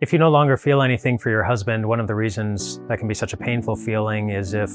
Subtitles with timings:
[0.00, 3.06] If you no longer feel anything for your husband, one of the reasons that can
[3.06, 4.70] be such a painful feeling is if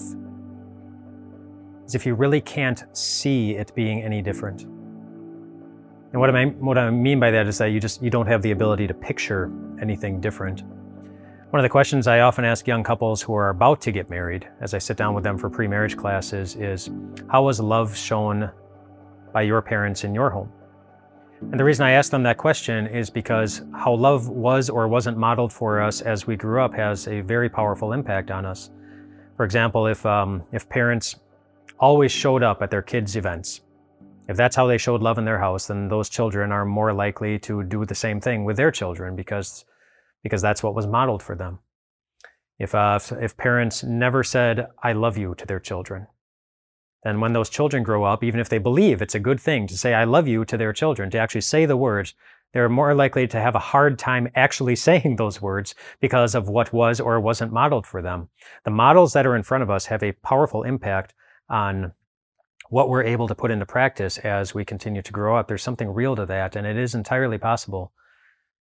[1.85, 4.61] is if you really can't see it being any different.
[4.63, 8.41] And what I what I mean by that is that you just you don't have
[8.41, 9.51] the ability to picture
[9.81, 10.63] anything different.
[11.49, 14.47] One of the questions I often ask young couples who are about to get married
[14.61, 16.89] as I sit down with them for pre-marriage classes is
[17.27, 18.51] how was love shown
[19.33, 20.51] by your parents in your home?
[21.41, 25.17] And the reason I asked them that question is because how love was or wasn't
[25.17, 28.69] modeled for us as we grew up has a very powerful impact on us.
[29.37, 31.15] For example, if, um, if parents
[31.79, 33.61] always showed up at their kids' events,
[34.27, 37.39] if that's how they showed love in their house, then those children are more likely
[37.39, 39.63] to do the same thing with their children because,
[40.21, 41.59] because that's what was modeled for them.
[42.59, 46.07] If, uh, if parents never said, I love you to their children,
[47.03, 49.77] then when those children grow up, even if they believe it's a good thing to
[49.77, 52.13] say, I love you to their children, to actually say the words,
[52.51, 56.73] they're more likely to have a hard time actually saying those words because of what
[56.73, 58.29] was or wasn't modeled for them.
[58.65, 61.13] The models that are in front of us have a powerful impact
[61.49, 61.93] on
[62.69, 65.47] what we're able to put into practice as we continue to grow up.
[65.47, 67.93] There's something real to that, and it is entirely possible.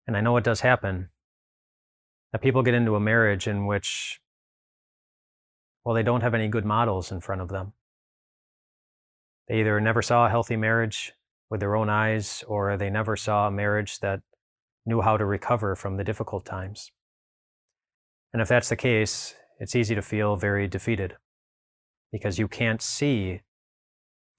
[0.06, 1.10] And I know it does happen
[2.32, 4.22] that people get into a marriage in which,
[5.84, 7.74] well, they don't have any good models in front of them.
[9.48, 11.14] They either never saw a healthy marriage
[11.50, 14.22] with their own eyes, or they never saw a marriage that
[14.86, 16.92] knew how to recover from the difficult times.
[18.34, 21.16] And if that's the case, it's easy to feel very defeated
[22.12, 23.42] because you can't see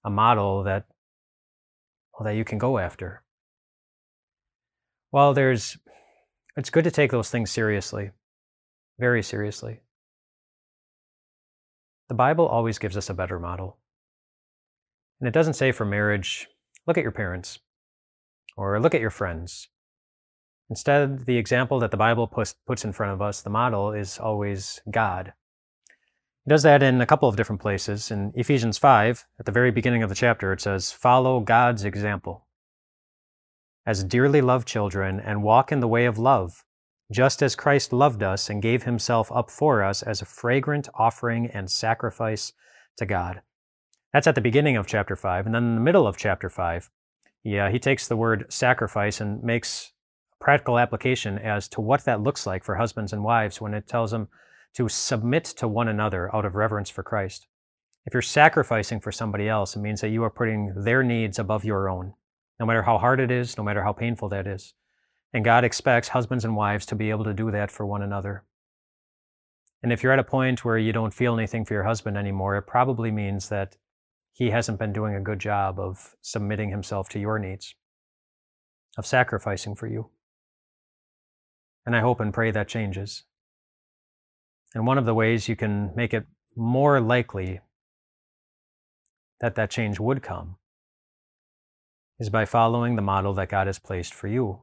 [0.05, 0.85] a model that
[2.13, 3.23] well, that you can go after.
[5.13, 5.79] Well, there's
[6.57, 8.11] it's good to take those things seriously,
[8.99, 9.81] very seriously.
[12.09, 13.78] The Bible always gives us a better model.
[15.21, 16.49] And it doesn't say for marriage,
[16.87, 17.59] look at your parents
[18.57, 19.69] or look at your friends.
[20.71, 24.81] Instead, the example that the Bible puts, in front of us, the model, is always
[24.91, 25.33] God.
[26.47, 28.11] It does that in a couple of different places.
[28.11, 32.47] In Ephesians 5, at the very beginning of the chapter, it says, Follow God's example
[33.89, 36.63] as dearly loved children and walk in the way of love,
[37.11, 41.47] just as Christ loved us and gave himself up for us as a fragrant offering
[41.47, 42.53] and sacrifice
[42.99, 43.41] to God.
[44.13, 45.47] That's at the beginning of chapter 5.
[45.47, 46.91] And then in the middle of chapter 5,
[47.45, 49.93] yeah, he takes the word sacrifice and makes
[50.41, 54.11] practical application as to what that looks like for husbands and wives when it tells
[54.11, 54.29] them
[54.75, 57.47] to submit to one another out of reverence for Christ.
[58.07, 61.65] If you're sacrificing for somebody else, it means that you are putting their needs above
[61.65, 62.15] your own,
[62.59, 64.75] no matter how hard it is, no matter how painful that is.
[65.33, 68.45] And God expects husbands and wives to be able to do that for one another.
[69.83, 72.57] And if you're at a point where you don't feel anything for your husband anymore,
[72.57, 73.77] it probably means that
[74.39, 77.75] he hasn't been doing a good job of submitting himself to your needs,
[78.97, 80.11] of sacrificing for you.
[81.85, 83.25] And I hope and pray that changes.
[84.77, 87.61] And one of the ways you can make it more likely
[89.41, 90.57] that that change would come
[92.21, 94.61] is by following the model that God has placed for you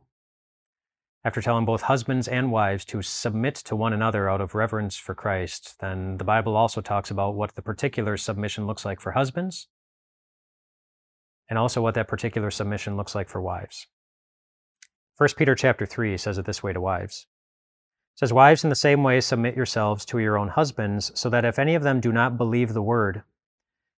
[1.25, 5.15] after telling both husbands and wives to submit to one another out of reverence for
[5.15, 9.67] Christ, then the Bible also talks about what the particular submission looks like for husbands
[11.49, 13.87] and also what that particular submission looks like for wives.
[15.17, 17.25] 1 Peter chapter 3 says it this way to wives.
[18.15, 21.45] It says, Wives, in the same way, submit yourselves to your own husbands, so that
[21.45, 23.23] if any of them do not believe the word,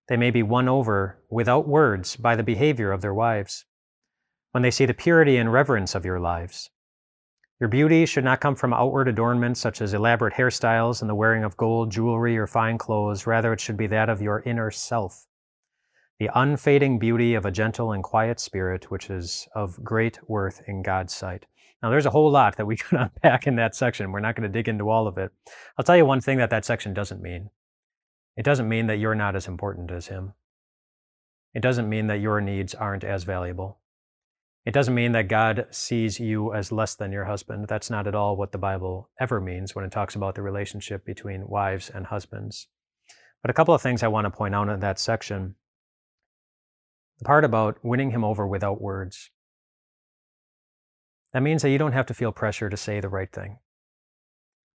[0.07, 3.65] they may be won over without words by the behavior of their wives,
[4.51, 6.69] when they see the purity and reverence of your lives
[7.59, 11.43] your beauty should not come from outward adornments such as elaborate hairstyles and the wearing
[11.43, 13.25] of gold jewelry or fine clothes.
[13.25, 15.25] Rather, it should be that of your inner self,
[16.19, 20.83] the unfading beauty of a gentle and quiet spirit, which is of great worth in
[20.83, 21.47] God's sight.
[21.81, 24.11] Now, there's a whole lot that we could unpack in that section.
[24.11, 25.31] We're not going to dig into all of it.
[25.77, 27.49] I'll tell you one thing that that section doesn't mean.
[28.35, 30.33] It doesn't mean that you're not as important as Him.
[31.55, 33.79] It doesn't mean that your needs aren't as valuable.
[34.67, 37.69] It doesn't mean that God sees you as less than your husband.
[37.69, 41.05] That's not at all what the Bible ever means when it talks about the relationship
[41.05, 42.67] between wives and husbands.
[43.41, 45.55] But a couple of things I want to point out in that section.
[47.19, 49.29] The part about winning him over without words.
[51.31, 53.59] That means that you don't have to feel pressure to say the right thing.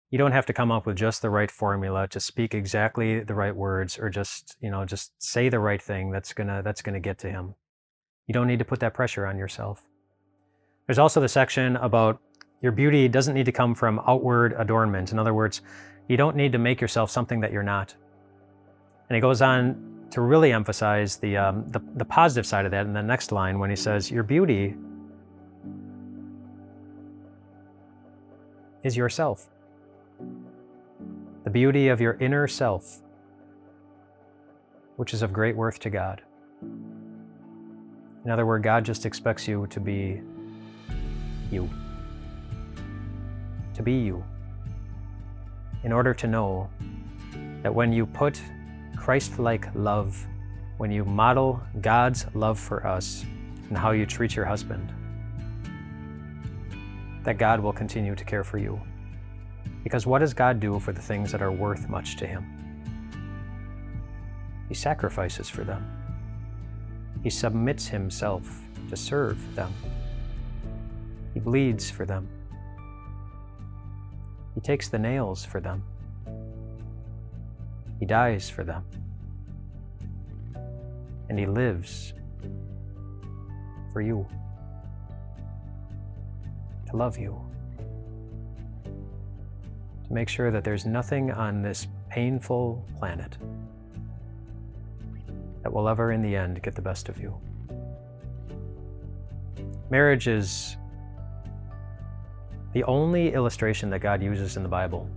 [0.09, 3.35] You don't have to come up with just the right formula to speak exactly the
[3.35, 6.81] right words or just, you know, just say the right thing that's going to that's
[6.81, 7.57] going to get to him.
[8.27, 9.85] You don't need to put that pressure on yourself.
[10.87, 12.21] There's also the section about
[12.61, 15.13] your beauty doesn't need to come from outward adornment.
[15.13, 15.63] In other words,
[16.09, 17.95] you don't need to make yourself something that you're not.
[19.09, 22.87] And he goes on to really emphasize the, um, the, the positive side of that
[22.87, 24.75] in the next line when he says, Your beauty
[28.83, 29.49] is yourself.
[31.45, 33.03] The beauty of your inner self,
[34.97, 36.23] which is of great worth to God.
[38.25, 40.21] In other words, God just expects you to be
[41.51, 41.69] you.
[43.75, 44.25] To be you.
[45.83, 46.71] In order to know
[47.63, 48.41] that when you put
[48.97, 50.25] Christ like love,
[50.79, 53.25] when you model God's love for us
[53.69, 54.93] and how you treat your husband,
[57.25, 58.81] that God will continue to care for you.
[59.83, 62.47] Because what does God do for the things that are worth much to Him?
[64.69, 66.02] He sacrifices for them.
[67.23, 68.61] He submits Himself
[68.91, 69.73] to serve them.
[71.35, 72.29] He bleeds for them.
[74.55, 75.83] He takes the nails for them.
[78.01, 78.85] He dies for them.
[81.29, 82.15] And He lives
[83.93, 84.27] for you
[86.91, 87.41] to love you,
[88.85, 93.39] to make sure that there's nothing on this painful planet
[95.73, 97.35] that will ever, in the end, get the best of you.
[99.91, 100.77] Marriage is
[102.75, 105.09] the only illustration that God uses in the Bible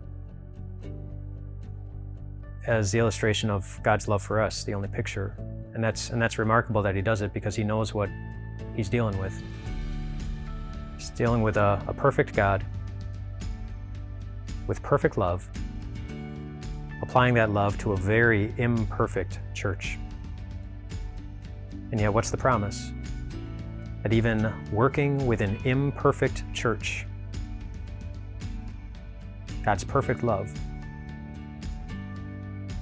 [2.67, 5.35] as the illustration of God's love for us, the only picture.
[5.73, 8.09] And that's, and that's remarkable that He does it because He knows what
[8.77, 9.41] He's dealing with.
[10.97, 12.65] He's dealing with a, a perfect God
[14.67, 15.47] with perfect love,
[17.01, 19.99] applying that love to a very imperfect church.
[21.91, 22.91] And yet, what's the promise?
[24.03, 27.05] That even working with an imperfect church,
[29.63, 30.51] God's perfect love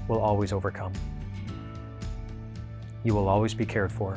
[0.08, 0.94] will always overcome.
[3.04, 4.16] You will always be cared for.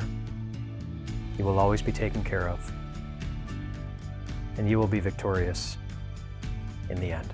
[1.37, 2.71] You will always be taken care of
[4.57, 5.77] and you will be victorious
[6.89, 7.33] in the end.